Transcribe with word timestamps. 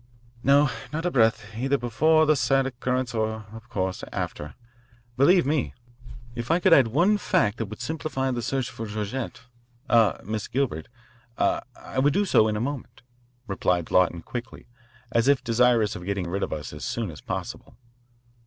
"No, 0.41 0.71
not 0.91 1.05
a 1.05 1.11
breath, 1.11 1.55
either 1.55 1.77
before 1.77 2.25
this 2.25 2.39
sad 2.39 2.65
occurrence 2.65 3.13
or, 3.13 3.45
of 3.53 3.69
course, 3.69 4.03
after. 4.11 4.55
Believe 5.15 5.45
me, 5.45 5.75
if 6.33 6.49
I 6.49 6.59
could 6.59 6.73
add 6.73 6.87
one 6.87 7.19
fact 7.19 7.59
that 7.59 7.67
would 7.67 7.79
simplify 7.81 8.31
the 8.31 8.41
search 8.41 8.67
for 8.71 8.87
Georgette 8.87 9.41
ah, 9.91 10.17
Miss 10.23 10.47
Gilbert 10.47 10.87
ah 11.37 11.61
I 11.75 11.99
would 11.99 12.13
do 12.13 12.25
so 12.25 12.47
in 12.47 12.57
a 12.57 12.59
moment," 12.59 13.03
replied 13.45 13.91
Lawton 13.91 14.23
quickly, 14.23 14.65
as 15.11 15.27
if 15.27 15.43
desirous 15.43 15.95
of 15.95 16.03
getting 16.05 16.27
rid 16.27 16.41
of 16.41 16.51
us 16.51 16.73
as 16.73 16.83
soon 16.83 17.11
as 17.11 17.21
possible. 17.21 17.77